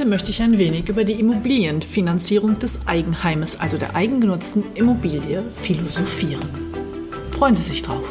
[0.00, 6.40] Heute möchte ich ein wenig über die Immobilienfinanzierung des Eigenheimes, also der eigengenutzten Immobilie, philosophieren.
[7.32, 8.06] Freuen Sie sich drauf.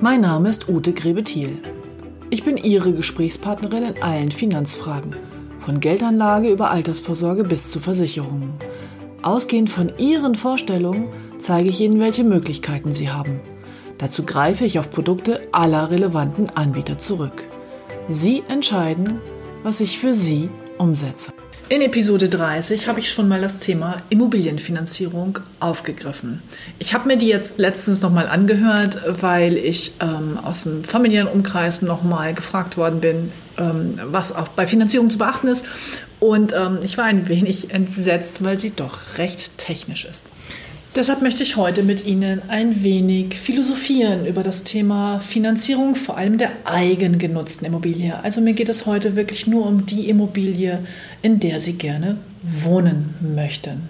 [0.00, 1.58] Mein Name ist Ute Grebethiel.
[2.30, 5.16] Ich bin Ihre Gesprächspartnerin in allen Finanzfragen,
[5.58, 8.52] von Geldanlage über Altersvorsorge bis zu Versicherungen.
[9.22, 11.08] Ausgehend von Ihren Vorstellungen
[11.44, 13.40] zeige ich Ihnen, welche Möglichkeiten Sie haben.
[13.98, 17.44] Dazu greife ich auf Produkte aller relevanten Anbieter zurück.
[18.08, 19.20] Sie entscheiden,
[19.62, 21.32] was ich für Sie umsetze.
[21.68, 26.42] In Episode 30 habe ich schon mal das Thema Immobilienfinanzierung aufgegriffen.
[26.78, 31.80] Ich habe mir die jetzt letztens nochmal angehört, weil ich ähm, aus dem familiären Umkreis
[31.80, 35.64] nochmal gefragt worden bin, ähm, was auch bei Finanzierung zu beachten ist.
[36.20, 40.26] Und ähm, ich war ein wenig entsetzt, weil sie doch recht technisch ist.
[40.96, 46.38] Deshalb möchte ich heute mit Ihnen ein wenig philosophieren über das Thema Finanzierung, vor allem
[46.38, 48.16] der eigengenutzten Immobilie.
[48.22, 50.86] Also mir geht es heute wirklich nur um die Immobilie,
[51.20, 53.88] in der Sie gerne wohnen möchten.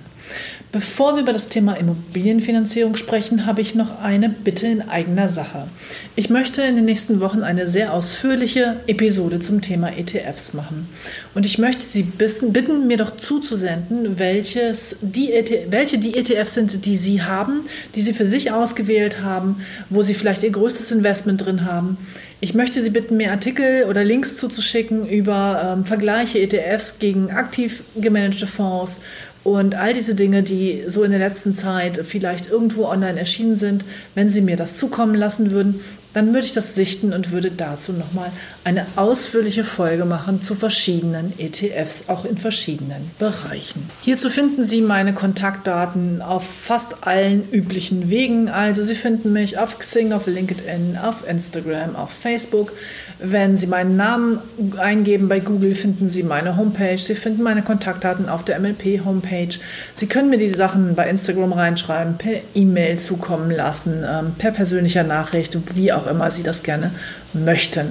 [0.74, 5.68] Bevor wir über das Thema Immobilienfinanzierung sprechen, habe ich noch eine Bitte in eigener Sache.
[6.16, 10.88] Ich möchte in den nächsten Wochen eine sehr ausführliche Episode zum Thema ETFs machen.
[11.32, 16.84] Und ich möchte Sie bitten, mir doch zuzusenden, welches die ETF, welche die ETFs sind,
[16.84, 19.58] die Sie haben, die Sie für sich ausgewählt haben,
[19.90, 21.98] wo Sie vielleicht Ihr größtes Investment drin haben.
[22.40, 27.84] Ich möchte Sie bitten, mir Artikel oder Links zuzuschicken über ähm, Vergleiche ETFs gegen aktiv
[27.94, 29.00] gemanagte Fonds
[29.44, 33.84] und all diese Dinge, die so in der letzten Zeit vielleicht irgendwo online erschienen sind,
[34.14, 35.80] wenn Sie mir das zukommen lassen würden,
[36.14, 38.30] dann würde ich das sichten und würde dazu nochmal
[38.62, 43.90] eine ausführliche Folge machen zu verschiedenen ETFs, auch in verschiedenen Bereichen.
[44.00, 48.48] Hierzu finden Sie meine Kontaktdaten auf fast allen üblichen Wegen.
[48.48, 52.72] Also Sie finden mich auf Xing, auf LinkedIn, auf Instagram, auf Facebook.
[53.18, 54.38] Wenn Sie meinen Namen
[54.78, 56.96] eingeben bei Google, finden Sie meine Homepage.
[56.96, 59.58] Sie finden meine Kontaktdaten auf der MLP-Homepage.
[59.94, 65.02] Sie können mir die Sachen bei Instagram reinschreiben, per E-Mail zukommen lassen, ähm, per persönlicher
[65.02, 66.92] Nachricht, wie auch auch immer Sie das gerne
[67.32, 67.90] möchten.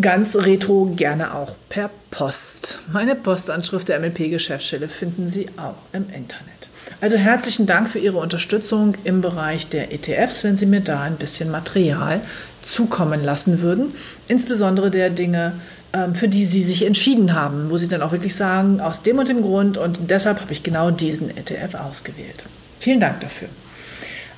[0.00, 2.78] Ganz retro gerne auch per Post.
[2.90, 6.62] Meine Postanschrift der MLP-Geschäftsstelle finden Sie auch im Internet.
[7.00, 11.16] Also herzlichen Dank für Ihre Unterstützung im Bereich der ETFs, wenn Sie mir da ein
[11.16, 12.20] bisschen Material
[12.62, 13.92] zukommen lassen würden.
[14.28, 15.54] Insbesondere der Dinge,
[15.92, 19.18] ähm, für die Sie sich entschieden haben, wo Sie dann auch wirklich sagen, aus dem
[19.18, 22.44] und dem Grund und deshalb habe ich genau diesen ETF ausgewählt.
[22.78, 23.48] Vielen Dank dafür.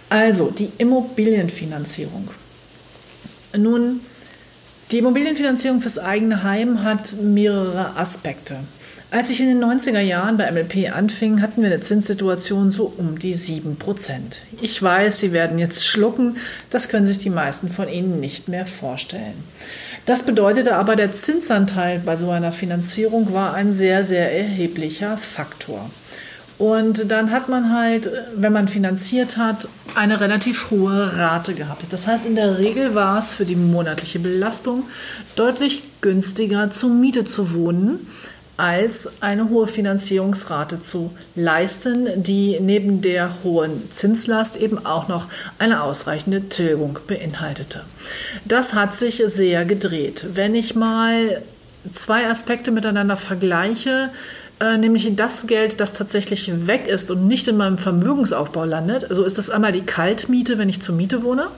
[0.09, 2.29] Also die Immobilienfinanzierung.
[3.57, 4.01] Nun,
[4.91, 8.61] die Immobilienfinanzierung fürs eigene Heim hat mehrere Aspekte.
[9.11, 13.17] Als ich in den 90er Jahren bei MLP anfing, hatten wir eine Zinssituation so um
[13.19, 13.77] die 7%.
[14.61, 16.37] Ich weiß, Sie werden jetzt schlucken,
[16.71, 19.45] das können sich die meisten von Ihnen nicht mehr vorstellen.
[20.05, 25.91] Das bedeutete aber, der Zinsanteil bei so einer Finanzierung war ein sehr, sehr erheblicher Faktor.
[26.65, 31.85] Und dann hat man halt, wenn man finanziert hat, eine relativ hohe Rate gehabt.
[31.91, 34.85] Das heißt, in der Regel war es für die monatliche Belastung
[35.37, 38.07] deutlich günstiger, zur Miete zu wohnen,
[38.57, 45.83] als eine hohe Finanzierungsrate zu leisten, die neben der hohen Zinslast eben auch noch eine
[45.83, 47.85] ausreichende Tilgung beinhaltete.
[48.47, 50.29] Das hat sich sehr gedreht.
[50.33, 51.43] Wenn ich mal
[51.91, 54.09] zwei Aspekte miteinander vergleiche,
[54.65, 59.07] äh, nämlich das Geld, das tatsächlich weg ist und nicht in meinem Vermögensaufbau landet.
[59.11, 61.49] So ist das einmal die Kaltmiete, wenn ich zur Miete wohne.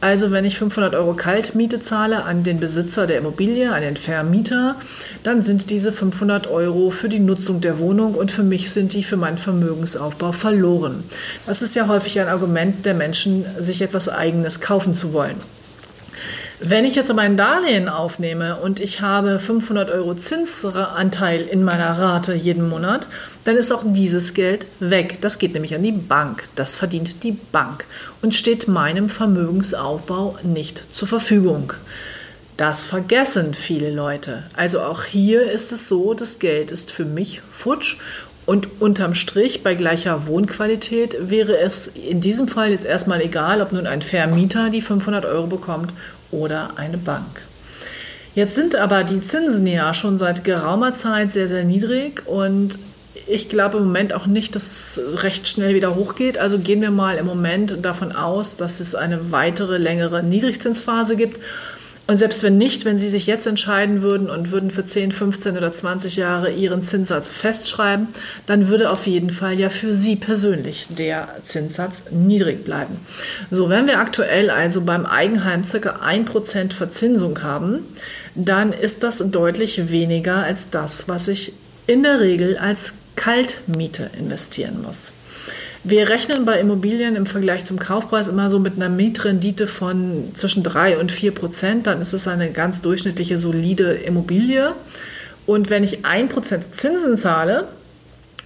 [0.00, 4.76] Also wenn ich 500 Euro Kaltmiete zahle an den Besitzer der Immobilie, an den Vermieter,
[5.24, 9.02] dann sind diese 500 Euro für die Nutzung der Wohnung und für mich sind die
[9.02, 11.02] für meinen Vermögensaufbau verloren.
[11.46, 15.36] Das ist ja häufig ein Argument der Menschen, sich etwas Eigenes kaufen zu wollen.
[16.60, 21.92] Wenn ich jetzt aber ein Darlehen aufnehme und ich habe 500 Euro Zinsanteil in meiner
[22.00, 23.06] Rate jeden Monat,
[23.44, 25.18] dann ist auch dieses Geld weg.
[25.20, 26.44] Das geht nämlich an die Bank.
[26.56, 27.84] Das verdient die Bank
[28.22, 31.74] und steht meinem Vermögensaufbau nicht zur Verfügung.
[32.56, 34.42] Das vergessen viele Leute.
[34.56, 37.98] Also auch hier ist es so, das Geld ist für mich futsch
[38.46, 43.70] Und unterm Strich bei gleicher Wohnqualität wäre es in diesem Fall jetzt erstmal egal, ob
[43.70, 45.92] nun ein Vermieter die 500 Euro bekommt
[46.30, 47.42] oder eine Bank.
[48.34, 52.78] Jetzt sind aber die Zinsen ja schon seit geraumer Zeit sehr, sehr niedrig und
[53.26, 56.38] ich glaube im Moment auch nicht, dass es recht schnell wieder hochgeht.
[56.38, 61.38] Also gehen wir mal im Moment davon aus, dass es eine weitere längere Niedrigzinsphase gibt.
[62.08, 65.58] Und selbst wenn nicht, wenn Sie sich jetzt entscheiden würden und würden für 10, 15
[65.58, 68.08] oder 20 Jahre Ihren Zinssatz festschreiben,
[68.46, 72.96] dann würde auf jeden Fall ja für Sie persönlich der Zinssatz niedrig bleiben.
[73.50, 77.80] So, wenn wir aktuell also beim Eigenheim circa 1% Verzinsung haben,
[78.34, 81.52] dann ist das deutlich weniger als das, was ich
[81.86, 85.12] in der Regel als Kaltmiete investieren muss.
[85.90, 90.62] Wir rechnen bei Immobilien im Vergleich zum Kaufpreis immer so mit einer Mietrendite von zwischen
[90.62, 91.86] 3 und 4 Prozent.
[91.86, 94.74] Dann ist es eine ganz durchschnittliche, solide Immobilie.
[95.46, 97.68] Und wenn ich 1 Prozent Zinsen zahle,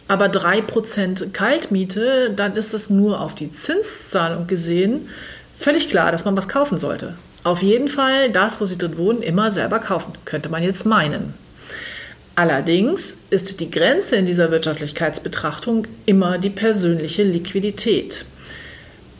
[0.06, 5.08] aber 3 Prozent Kaltmiete, dann ist es nur auf die Zinszahlung gesehen
[5.56, 7.14] völlig klar, dass man was kaufen sollte.
[7.42, 11.34] Auf jeden Fall das, wo Sie drin wohnen, immer selber kaufen, könnte man jetzt meinen.
[12.42, 18.24] Allerdings ist die Grenze in dieser Wirtschaftlichkeitsbetrachtung immer die persönliche Liquidität.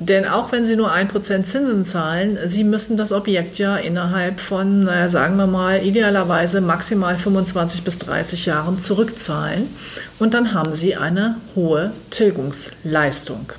[0.01, 4.81] Denn auch wenn Sie nur 1% Zinsen zahlen, Sie müssen das Objekt ja innerhalb von,
[4.81, 9.69] naja, sagen wir mal, idealerweise maximal 25 bis 30 Jahren zurückzahlen.
[10.19, 13.53] Und dann haben Sie eine hohe Tilgungsleistung.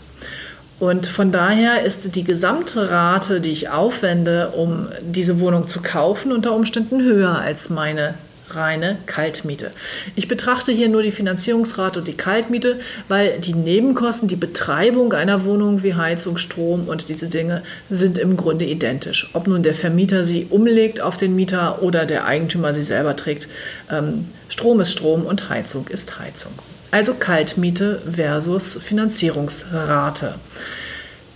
[0.82, 6.34] Und von daher ist die gesamte Rate, die ich aufwende, um diese Wohnung zu kaufen,
[6.34, 8.16] unter Umständen höher als meine
[8.50, 9.72] reine Kaltmiete.
[10.16, 15.46] Ich betrachte hier nur die Finanzierungsrate und die Kaltmiete, weil die Nebenkosten, die Betreibung einer
[15.46, 19.30] Wohnung wie Heizung, Strom und diese Dinge sind im Grunde identisch.
[19.34, 23.48] Ob nun der Vermieter sie umlegt auf den Mieter oder der Eigentümer sie selber trägt.
[23.92, 26.54] Ähm, Strom ist Strom und Heizung ist Heizung.
[26.92, 30.36] Also Kaltmiete versus Finanzierungsrate.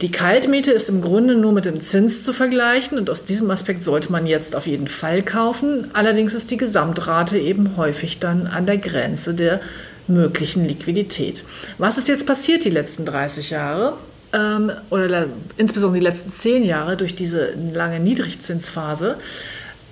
[0.02, 3.82] Die Kaltmiete ist im Grunde nur mit dem Zins zu vergleichen und aus diesem Aspekt
[3.82, 5.90] sollte man jetzt auf jeden Fall kaufen.
[5.94, 9.60] Allerdings ist die Gesamtrate eben häufig dann an der Grenze der
[10.08, 11.44] möglichen Liquidität.
[11.80, 13.98] Was ist jetzt passiert die letzten 30 Jahre?
[14.34, 15.28] Ähm, oder
[15.58, 19.18] insbesondere die letzten 10 Jahre durch diese lange Niedrigzinsphase?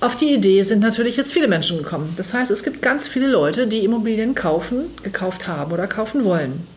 [0.01, 2.13] Auf die Idee sind natürlich jetzt viele Menschen gekommen.
[2.16, 6.68] Das heißt, es gibt ganz viele Leute, die Immobilien kaufen, gekauft haben oder kaufen wollen.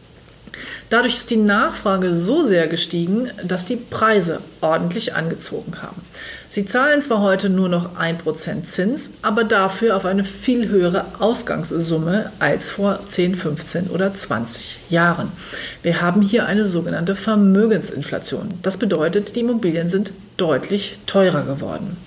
[0.90, 6.02] Dadurch ist die Nachfrage so sehr gestiegen, dass die Preise ordentlich angezogen haben.
[6.48, 12.32] Sie zahlen zwar heute nur noch 1% Zins, aber dafür auf eine viel höhere Ausgangssumme
[12.38, 15.32] als vor 10, 15 oder 20 Jahren.
[15.82, 18.48] Wir haben hier eine sogenannte Vermögensinflation.
[18.62, 21.98] Das bedeutet, die Immobilien sind deutlich teurer geworden,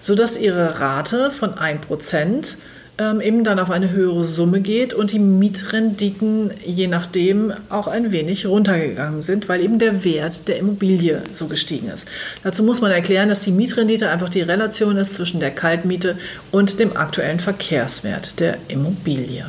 [0.00, 2.56] sodass ihre Rate von 1%
[2.98, 8.12] ähm, eben dann auf eine höhere Summe geht und die Mietrenditen je nachdem auch ein
[8.12, 12.06] wenig runtergegangen sind, weil eben der Wert der Immobilie so gestiegen ist.
[12.42, 16.16] Dazu muss man erklären, dass die Mietrendite einfach die Relation ist zwischen der Kaltmiete
[16.50, 19.46] und dem aktuellen Verkehrswert der Immobilie.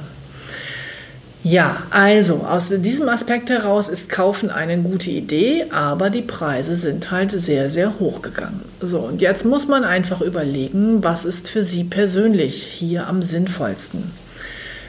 [1.47, 7.11] Ja, also aus diesem Aspekt heraus ist Kaufen eine gute Idee, aber die Preise sind
[7.11, 8.65] halt sehr, sehr hoch gegangen.
[8.79, 14.09] So, und jetzt muss man einfach überlegen, was ist für Sie persönlich hier am sinnvollsten.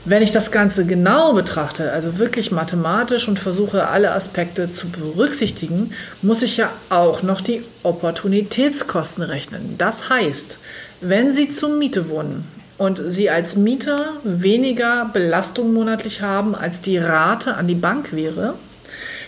[0.06, 5.90] Wenn ich das Ganze genau betrachte, also wirklich mathematisch und versuche alle Aspekte zu berücksichtigen,
[6.22, 9.74] muss ich ja auch noch die Opportunitätskosten rechnen.
[9.76, 10.58] Das heißt,
[11.02, 12.48] wenn Sie zur Miete wohnen,
[12.78, 18.54] und Sie als Mieter weniger Belastung monatlich haben, als die Rate an die Bank wäre,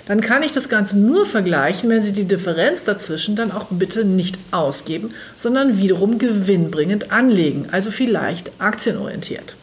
[0.07, 4.05] dann kann ich das Ganze nur vergleichen, wenn Sie die Differenz dazwischen dann auch bitte
[4.05, 9.57] nicht ausgeben, sondern wiederum gewinnbringend anlegen, also vielleicht aktienorientiert.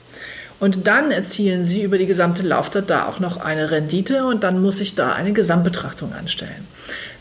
[0.59, 4.61] Und dann erzielen Sie über die gesamte Laufzeit da auch noch eine Rendite und dann
[4.61, 6.67] muss ich da eine Gesamtbetrachtung anstellen.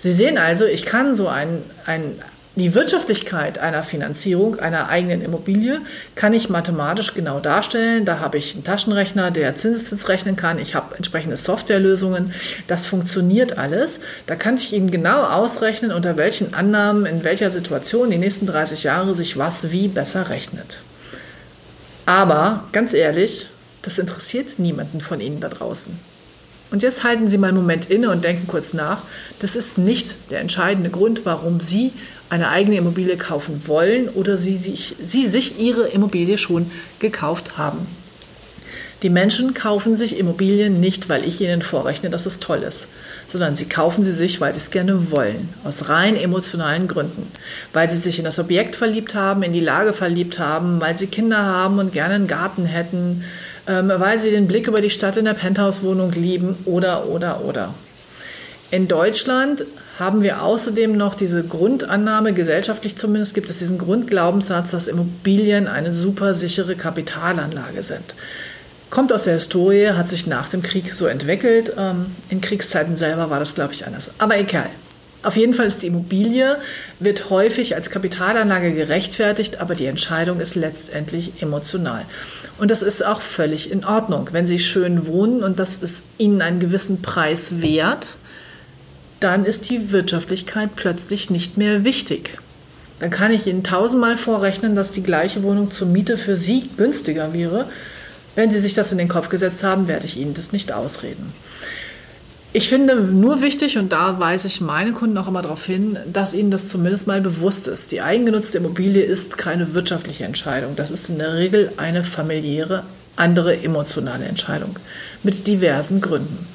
[0.01, 2.17] Sie sehen also, ich kann so ein, ein
[2.57, 5.81] die Wirtschaftlichkeit einer Finanzierung einer eigenen Immobilie
[6.15, 8.05] kann ich mathematisch genau darstellen.
[8.05, 10.61] Da habe ich einen Taschenrechner, der Zinseszins rechnen kann.
[10.61, 12.33] Ich habe entsprechende Softwarelösungen.
[12.69, 13.99] Das funktioniert alles.
[14.27, 18.85] Da kann ich Ihnen genau ausrechnen, unter welchen Annahmen, in welcher Situation die nächsten 30
[18.85, 20.79] Jahre sich was wie besser rechnet.
[22.07, 23.49] Aber ganz ehrlich,
[23.83, 25.99] das interessiert niemanden von Ihnen da draußen.
[26.71, 29.03] Und jetzt halten Sie mal einen Moment inne und denken kurz nach.
[29.39, 31.93] Das ist nicht der entscheidende Grund, warum Sie
[32.35, 37.87] eine eigene Immobilie kaufen wollen oder sie sich, sie sich ihre Immobilie schon gekauft haben.
[39.03, 42.89] Die Menschen kaufen sich Immobilien nicht, weil ich ihnen vorrechne, dass es toll ist,
[43.29, 47.31] sondern sie kaufen sie sich, weil sie es gerne wollen, aus rein emotionalen Gründen,
[47.73, 51.07] weil sie sich in das Objekt verliebt haben, in die Lage verliebt haben, weil sie
[51.07, 53.25] Kinder haben und gerne einen Garten hätten,
[53.69, 57.75] ähm, weil sie den Blick über die Stadt in der Penthouse-Wohnung lieben oder, oder, oder.
[58.71, 59.67] In Deutschland
[59.99, 65.93] haben wir außerdem noch diese Grundannahme, gesellschaftlich zumindest gibt es diesen Grundglaubenssatz, dass Immobilien eine
[65.93, 68.15] super sichere Kapitalanlage sind.
[68.91, 71.73] Kommt aus der Historie, hat sich nach dem Krieg so entwickelt.
[71.77, 74.11] Ähm, in Kriegszeiten selber war das, glaube ich, anders.
[74.19, 74.71] Aber egal.
[75.25, 76.59] Auf jeden Fall ist die Immobilie,
[77.01, 82.05] wird häufig als Kapitalanlage gerechtfertigt, aber die Entscheidung ist letztendlich emotional.
[82.59, 84.29] Und das ist auch völlig in Ordnung.
[84.33, 88.17] Wenn Sie schön wohnen und das ist Ihnen einen gewissen Preis wert,
[89.25, 92.37] dann ist die Wirtschaftlichkeit plötzlich nicht mehr wichtig.
[93.01, 97.33] Dann kann ich Ihnen tausendmal vorrechnen, dass die gleiche Wohnung zur Miete für Sie günstiger
[97.33, 97.65] wäre.
[98.35, 101.33] Wenn Sie sich das in den Kopf gesetzt haben, werde ich Ihnen das nicht ausreden.
[102.53, 106.35] Ich finde nur wichtig, und da weise ich meine Kunden auch immer darauf hin, dass
[106.35, 107.93] ihnen das zumindest mal bewusst ist.
[107.93, 110.77] Die eigengenutzte Immobilie ist keine wirtschaftliche Entscheidung.
[110.77, 112.85] Das ist in der Regel eine familiäre,
[113.17, 114.79] andere emotionale Entscheidung
[115.23, 116.47] mit diversen Gründen.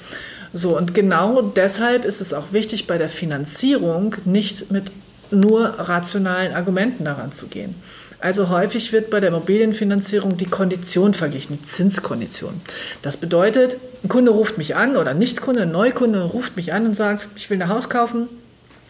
[0.53, 4.91] So, und genau deshalb ist es auch wichtig, bei der Finanzierung nicht mit
[5.32, 7.75] nur rationalen Argumenten daran zu gehen.
[8.22, 12.62] Also häufig wird bei der Immobilienfinanzierung die Kondition verglichen, die Zinskondition.
[13.01, 16.86] Das bedeutet, ein Kunde ruft mich an oder ein Nichtkunde, ein Neukunde ruft mich an
[16.86, 18.27] und sagt, ich will ein Haus kaufen.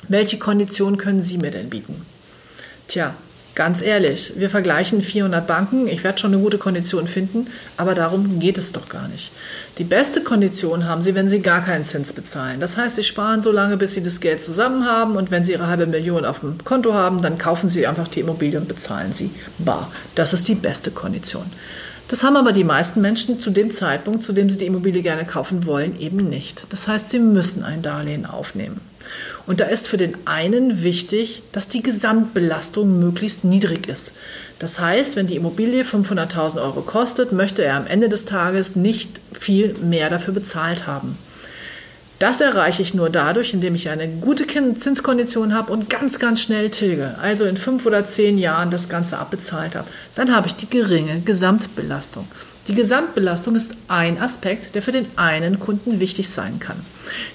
[0.08, 2.06] Welche Kondition können Sie mir denn bieten?
[2.88, 3.14] Tja,
[3.60, 5.90] Ganz ehrlich, wir vergleichen 400 Banken.
[5.90, 9.34] Ich werde schon eine gute Kondition finden, aber darum geht es doch gar nicht.
[9.80, 12.62] Die beste Kondition haben Sie, wenn Sie gar keinen Zins bezahlen.
[12.62, 15.52] Das heißt, Sie sparen so lange, bis Sie das Geld zusammen haben und wenn Sie
[15.52, 19.12] Ihre halbe Million auf dem Konto haben, dann kaufen Sie einfach die Immobilie und bezahlen
[19.12, 19.92] sie bar.
[20.16, 21.44] Das ist die beste Kondition.
[22.08, 25.26] Das haben aber die meisten Menschen zu dem Zeitpunkt, zu dem sie die Immobilie gerne
[25.26, 26.72] kaufen wollen, eben nicht.
[26.72, 28.80] Das heißt, sie müssen ein Darlehen aufnehmen.
[29.50, 34.14] Und da ist für den einen wichtig, dass die Gesamtbelastung möglichst niedrig ist.
[34.60, 39.22] Das heißt, wenn die Immobilie 500.000 Euro kostet, möchte er am Ende des Tages nicht
[39.34, 41.18] viel mehr dafür bezahlt haben.
[42.20, 46.70] Das erreiche ich nur dadurch, indem ich eine gute Zinskondition habe und ganz, ganz schnell
[46.70, 47.16] tilge.
[47.20, 49.88] Also in fünf oder zehn Jahren das Ganze abbezahlt habe.
[50.14, 52.28] Dann habe ich die geringe Gesamtbelastung.
[52.70, 56.86] Die Gesamtbelastung ist ein Aspekt, der für den einen Kunden wichtig sein kann.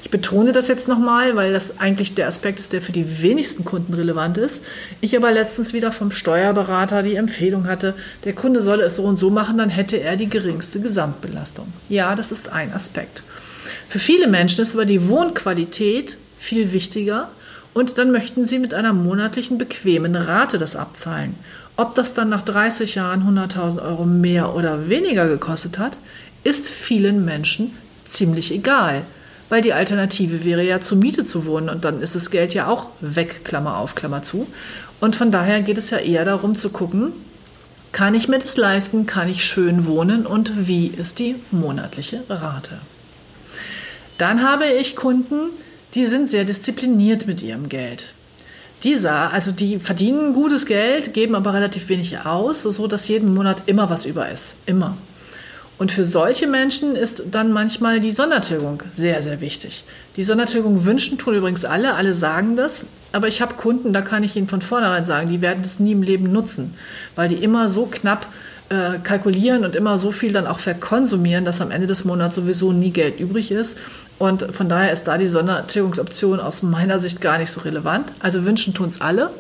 [0.01, 3.65] Ich betone das jetzt nochmal, weil das eigentlich der Aspekt ist, der für die wenigsten
[3.65, 4.63] Kunden relevant ist.
[5.01, 9.17] Ich aber letztens wieder vom Steuerberater die Empfehlung hatte, der Kunde solle es so und
[9.17, 11.67] so machen, dann hätte er die geringste Gesamtbelastung.
[11.89, 13.25] Ja, das ist ein Aspekt.
[13.89, 17.33] Für viele Menschen ist aber die Wohnqualität viel wichtiger
[17.73, 21.35] und dann möchten sie mit einer monatlichen bequemen Rate das abzahlen.
[21.77, 25.99] Ob das dann nach 30 Jahren 100.000 Euro mehr oder weniger gekostet hat,
[26.45, 29.03] ist vielen Menschen ziemlich egal,
[29.49, 32.69] weil die Alternative wäre ja zur Miete zu wohnen und dann ist das Geld ja
[32.69, 34.47] auch weg, Klammer auf, Klammer zu.
[35.01, 37.13] Und von daher geht es ja eher darum zu gucken,
[37.91, 42.79] kann ich mir das leisten, kann ich schön wohnen und wie ist die monatliche Rate.
[44.19, 45.51] Dann habe ich Kunden,
[45.95, 48.15] die sind sehr diszipliniert mit ihrem Geld.
[48.85, 53.63] Dieser, also die verdienen gutes Geld, geben aber relativ wenig aus, so dass jeden Monat
[53.67, 54.57] immer was über ist.
[54.67, 54.97] Immer.
[55.77, 59.85] Und für solche Menschen ist dann manchmal die Sondertilgung sehr, sehr wichtig.
[60.17, 62.85] Die Sondertilgung wünschen tun übrigens alle, alle sagen das.
[63.13, 65.93] Aber ich habe Kunden, da kann ich Ihnen von vornherein sagen, die werden das nie
[65.93, 66.75] im Leben nutzen,
[67.17, 68.27] weil die immer so knapp
[68.69, 72.73] äh, kalkulieren und immer so viel dann auch verkonsumieren, dass am Ende des Monats sowieso
[72.73, 73.77] nie Geld übrig ist.
[74.19, 78.13] Und von daher ist da die Sondertilgungsoption aus meiner Sicht gar nicht so relevant.
[78.21, 79.31] Also wünschen tun es alle.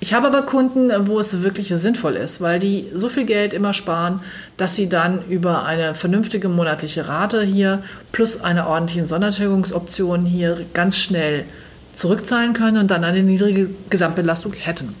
[0.00, 3.74] Ich habe aber Kunden, wo es wirklich sinnvoll ist, weil die so viel Geld immer
[3.74, 4.22] sparen,
[4.56, 10.96] dass sie dann über eine vernünftige monatliche Rate hier plus eine ordentliche Sondertilgungsoption hier ganz
[10.96, 11.44] schnell
[11.92, 14.94] zurückzahlen können und dann eine niedrige Gesamtbelastung hätten.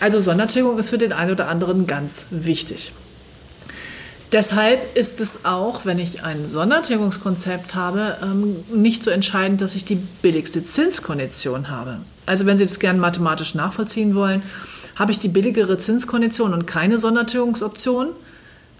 [0.00, 2.92] Also Sondertilgung ist für den einen oder anderen ganz wichtig.
[4.32, 9.84] Deshalb ist es auch, wenn ich ein Sondertilgungskonzept habe, ähm, nicht so entscheidend, dass ich
[9.84, 11.98] die billigste Zinskondition habe.
[12.26, 14.42] Also wenn Sie das gerne mathematisch nachvollziehen wollen,
[14.94, 18.10] habe ich die billigere Zinskondition und keine Sondertilgungsoption,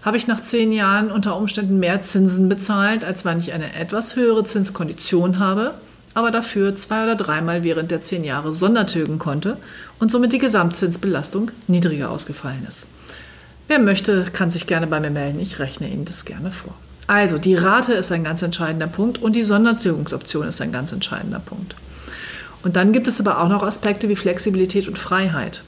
[0.03, 4.15] habe ich nach zehn Jahren unter Umständen mehr Zinsen bezahlt, als wenn ich eine etwas
[4.15, 5.73] höhere Zinskondition habe,
[6.13, 9.57] aber dafür zwei oder dreimal während der zehn Jahre Sondertilgen konnte
[9.99, 12.87] und somit die Gesamtzinsbelastung niedriger ausgefallen ist.
[13.67, 15.39] Wer möchte, kann sich gerne bei mir melden.
[15.39, 16.73] Ich rechne Ihnen das gerne vor.
[17.07, 21.39] Also, die Rate ist ein ganz entscheidender Punkt und die Sondertilgungsoption ist ein ganz entscheidender
[21.39, 21.75] Punkt.
[22.63, 25.63] Und dann gibt es aber auch noch Aspekte wie Flexibilität und Freiheit.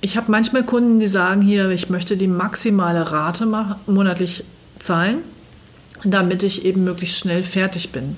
[0.00, 3.46] Ich habe manchmal Kunden, die sagen hier, ich möchte die maximale Rate
[3.86, 4.44] monatlich
[4.78, 5.18] zahlen,
[6.02, 8.16] damit ich eben möglichst schnell fertig bin.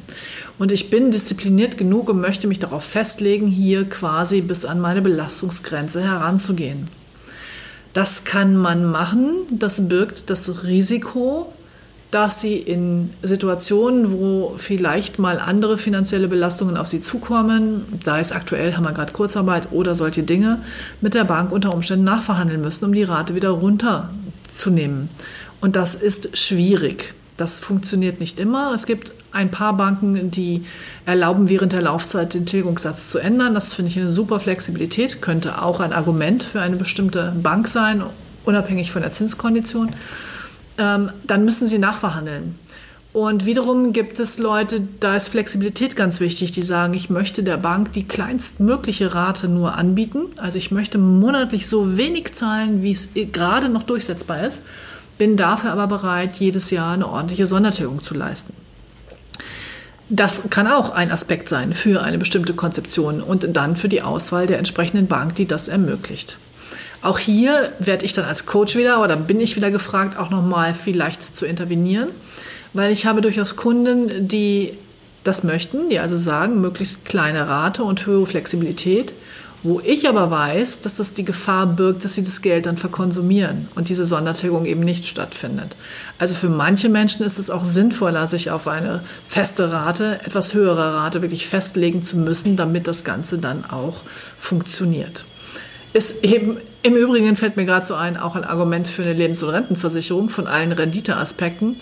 [0.59, 5.03] Und ich bin diszipliniert genug und möchte mich darauf festlegen, hier quasi bis an meine
[5.03, 6.87] Belastungsgrenze heranzugehen.
[7.95, 9.47] Das kann man machen.
[9.51, 11.53] Das birgt das Risiko,
[12.11, 18.33] dass sie in Situationen, wo vielleicht mal andere finanzielle Belastungen auf sie zukommen, sei es
[18.33, 20.63] aktuell, haben wir gerade Kurzarbeit oder solche Dinge,
[21.01, 25.09] mit der Bank unter Umständen nachverhandeln müssen, um die Rate wieder runterzunehmen.
[25.61, 27.15] Und das ist schwierig.
[27.37, 28.73] Das funktioniert nicht immer.
[28.75, 30.63] Es gibt ein paar Banken, die
[31.07, 33.55] erlauben, während der Laufzeit den Tilgungssatz zu ändern.
[33.55, 38.03] Das finde ich eine super Flexibilität, könnte auch ein Argument für eine bestimmte Bank sein,
[38.45, 39.95] unabhängig von der Zinskondition
[40.79, 42.59] ähm, dann müssen sie nachverhandeln.
[43.13, 47.59] Und wiederum gibt es Leute, da ist Flexibilität ganz wichtig, die sagen, ich möchte der
[47.59, 50.27] Bank die kleinstmögliche Rate nur anbieten.
[50.37, 54.65] Also ich möchte monatlich so wenig zahlen, wie es gerade noch durchsetzbar ist,
[55.17, 58.53] bin dafür aber bereit, jedes Jahr eine ordentliche Sondertilgung zu leisten.
[60.09, 64.47] Das kann auch ein Aspekt sein für eine bestimmte Konzeption und dann für die Auswahl
[64.47, 66.39] der entsprechenden Bank, die das ermöglicht.
[67.01, 70.75] Auch hier werde ich dann als Coach wieder oder bin ich wieder gefragt, auch nochmal
[70.75, 72.09] vielleicht zu intervenieren,
[72.73, 74.75] weil ich habe durchaus Kunden, die
[75.23, 79.15] das möchten, die also sagen, möglichst kleine Rate und höhere Flexibilität,
[79.65, 83.69] wo ich aber weiß, dass das die Gefahr birgt, dass sie das Geld dann verkonsumieren
[83.75, 85.75] und diese Sondertilgung eben nicht stattfindet.
[86.19, 90.95] Also für manche Menschen ist es auch sinnvoller, sich auf eine feste Rate, etwas höhere
[90.95, 94.03] Rate wirklich festlegen zu müssen, damit das Ganze dann auch
[94.39, 95.25] funktioniert
[95.95, 99.43] ist eben im Übrigen fällt mir gerade so ein, auch ein Argument für eine Lebens-
[99.43, 101.77] und Rentenversicherung von allen Renditeaspekten.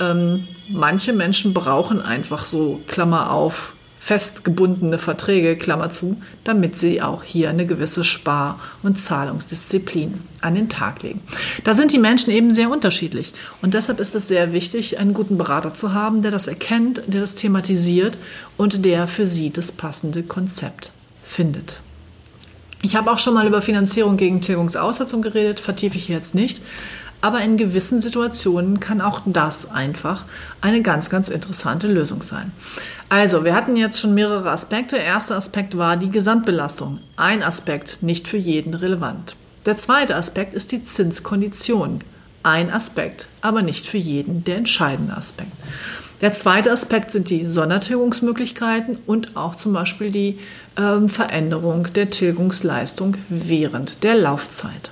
[0.00, 7.22] Ähm, manche Menschen brauchen einfach so, Klammer auf, festgebundene Verträge, Klammer zu, damit sie auch
[7.22, 11.20] hier eine gewisse Spar- und Zahlungsdisziplin an den Tag legen.
[11.62, 13.32] Da sind die Menschen eben sehr unterschiedlich.
[13.62, 17.20] Und deshalb ist es sehr wichtig, einen guten Berater zu haben, der das erkennt, der
[17.20, 18.18] das thematisiert
[18.56, 20.90] und der für sie das passende Konzept
[21.22, 21.80] findet.
[22.82, 26.60] Ich habe auch schon mal über Finanzierung gegen Tilgungsaussetzung geredet, vertiefe ich jetzt nicht.
[27.22, 30.26] Aber in gewissen Situationen kann auch das einfach
[30.60, 32.52] eine ganz, ganz interessante Lösung sein.
[33.08, 34.96] Also, wir hatten jetzt schon mehrere Aspekte.
[34.96, 36.98] Erster Aspekt war die Gesamtbelastung.
[37.16, 39.36] Ein Aspekt, nicht für jeden relevant.
[39.66, 42.00] Der zweite Aspekt ist die Zinskondition.
[42.42, 45.52] Ein Aspekt, aber nicht für jeden der entscheidende Aspekt.
[46.22, 50.38] Der zweite Aspekt sind die Sondertilgungsmöglichkeiten und auch zum Beispiel die
[50.76, 54.90] ähm, Veränderung der Tilgungsleistung während der Laufzeit.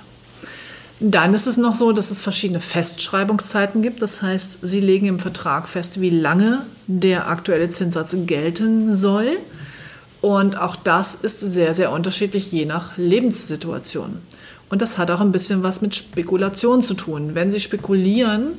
[1.03, 4.03] Dann ist es noch so, dass es verschiedene Festschreibungszeiten gibt.
[4.03, 9.37] Das heißt, Sie legen im Vertrag fest, wie lange der aktuelle Zinssatz gelten soll.
[10.21, 14.19] Und auch das ist sehr, sehr unterschiedlich je nach Lebenssituation.
[14.69, 17.31] Und das hat auch ein bisschen was mit Spekulation zu tun.
[17.33, 18.49] Wenn Sie spekulieren,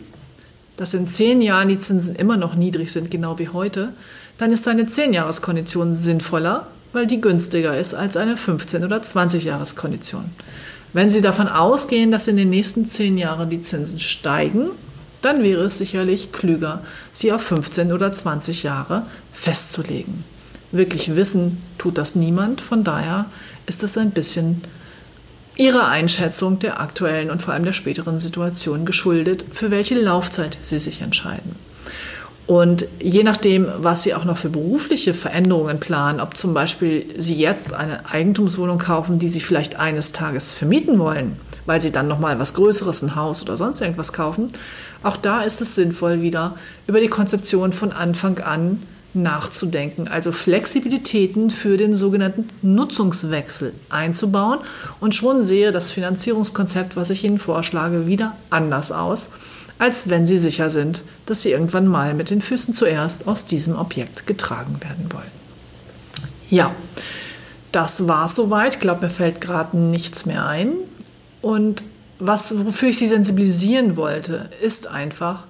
[0.76, 3.92] dass in zehn Jahren die Zinsen immer noch niedrig sind, genau wie heute,
[4.38, 10.32] dann ist eine 10-Jahres-Kondition sinnvoller, weil die günstiger ist als eine 15- oder 20-Jahres-Kondition.
[10.92, 14.70] Wenn Sie davon ausgehen, dass in den nächsten zehn Jahren die Zinsen steigen,
[15.22, 20.24] dann wäre es sicherlich klüger, sie auf 15 oder 20 Jahre festzulegen.
[20.72, 23.26] Wirklich wissen tut das niemand, von daher
[23.66, 24.62] ist das ein bisschen
[25.54, 30.78] Ihrer Einschätzung der aktuellen und vor allem der späteren Situation geschuldet, für welche Laufzeit Sie
[30.78, 31.56] sich entscheiden.
[32.46, 37.34] Und je nachdem, was Sie auch noch für berufliche Veränderungen planen, ob zum Beispiel Sie
[37.34, 42.38] jetzt eine Eigentumswohnung kaufen, die Sie vielleicht eines Tages vermieten wollen, weil Sie dann nochmal
[42.40, 44.48] was Größeres, ein Haus oder sonst irgendwas kaufen,
[45.02, 48.82] auch da ist es sinnvoll, wieder über die Konzeption von Anfang an
[49.14, 54.60] nachzudenken, also Flexibilitäten für den sogenannten Nutzungswechsel einzubauen.
[55.00, 59.28] Und schon sehe das Finanzierungskonzept, was ich Ihnen vorschlage, wieder anders aus,
[59.82, 63.76] als wenn Sie sicher sind, dass Sie irgendwann mal mit den Füßen zuerst aus diesem
[63.76, 65.32] Objekt getragen werden wollen.
[66.48, 66.72] Ja,
[67.72, 68.74] das war es soweit.
[68.74, 70.74] Ich glaube, mir fällt gerade nichts mehr ein.
[71.40, 71.82] Und
[72.20, 75.48] was, wofür ich Sie sensibilisieren wollte, ist einfach,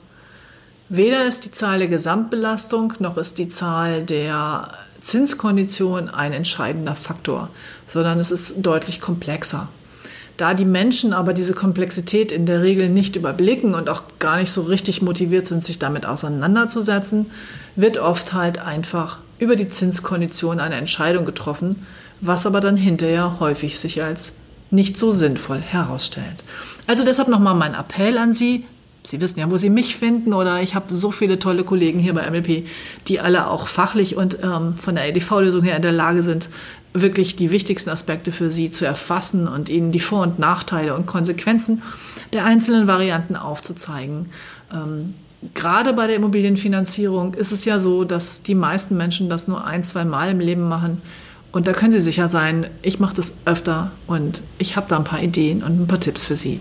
[0.88, 7.48] Weder ist die Zahl der Gesamtbelastung noch ist die Zahl der Zinskondition ein entscheidender Faktor,
[7.86, 9.68] sondern es ist deutlich komplexer.
[10.36, 14.50] Da die Menschen aber diese Komplexität in der Regel nicht überblicken und auch gar nicht
[14.50, 17.26] so richtig motiviert sind, sich damit auseinanderzusetzen,
[17.76, 21.86] wird oft halt einfach über die Zinskondition eine Entscheidung getroffen,
[22.20, 24.32] was aber dann hinterher häufig sich als
[24.70, 26.44] nicht so sinnvoll herausstellt.
[26.86, 28.64] Also deshalb nochmal mein Appell an Sie,
[29.04, 32.14] Sie wissen ja, wo Sie mich finden oder ich habe so viele tolle Kollegen hier
[32.14, 32.68] bei MLP,
[33.08, 36.48] die alle auch fachlich und ähm, von der EDV-Lösung her in der Lage sind,
[36.94, 41.06] wirklich die wichtigsten Aspekte für Sie zu erfassen und Ihnen die Vor- und Nachteile und
[41.06, 41.82] Konsequenzen
[42.32, 44.30] der einzelnen Varianten aufzuzeigen.
[44.72, 45.14] Ähm,
[45.54, 49.84] gerade bei der Immobilienfinanzierung ist es ja so, dass die meisten Menschen das nur ein,
[49.84, 51.02] zwei Mal im Leben machen.
[51.50, 55.04] Und da können Sie sicher sein, ich mache das öfter und ich habe da ein
[55.04, 56.60] paar Ideen und ein paar Tipps für Sie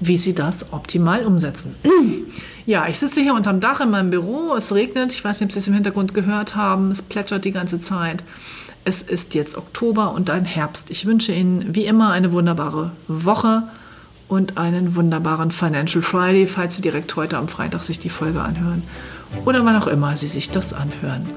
[0.00, 1.74] wie Sie das optimal umsetzen.
[2.66, 4.54] Ja, ich sitze hier unterm Dach in meinem Büro.
[4.54, 5.12] Es regnet.
[5.12, 6.90] Ich weiß nicht, ob Sie es im Hintergrund gehört haben.
[6.90, 8.24] Es plätschert die ganze Zeit.
[8.86, 10.90] Es ist jetzt Oktober und ein Herbst.
[10.90, 13.62] Ich wünsche Ihnen wie immer eine wunderbare Woche
[14.28, 18.82] und einen wunderbaren Financial Friday, falls Sie direkt heute am Freitag sich die Folge anhören
[19.46, 21.30] oder wann auch immer Sie sich das anhören.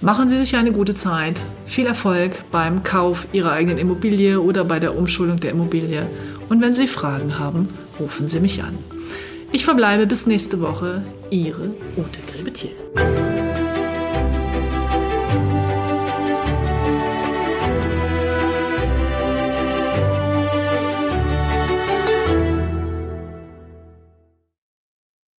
[0.00, 1.42] Machen Sie sich eine gute Zeit.
[1.66, 6.06] Viel Erfolg beim Kauf Ihrer eigenen Immobilie oder bei der Umschuldung der Immobilie.
[6.48, 7.68] Und wenn Sie Fragen haben,
[8.00, 8.78] rufen Sie mich an.
[9.52, 11.02] Ich verbleibe bis nächste Woche.
[11.30, 13.33] Ihre Ute Grebetier.